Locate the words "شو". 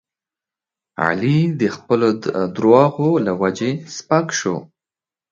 4.39-4.55